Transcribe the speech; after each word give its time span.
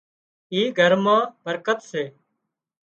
اي 0.53 0.61
گھر 0.77 0.91
مان 1.03 1.23
برڪت 1.43 1.79
سي 1.89 2.03